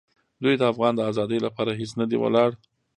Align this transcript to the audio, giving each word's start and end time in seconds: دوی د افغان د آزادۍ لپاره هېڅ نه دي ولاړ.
دوی 0.43 0.55
د 0.57 0.63
افغان 0.71 0.93
د 0.95 1.01
آزادۍ 1.09 1.39
لپاره 1.45 1.71
هېڅ 1.79 1.91
نه 1.99 2.05
دي 2.09 2.17
ولاړ. 2.19 2.49